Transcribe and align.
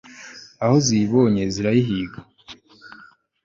aho 0.63 0.75
ziyibonye 0.85 1.43
zirayihiga 1.53 2.19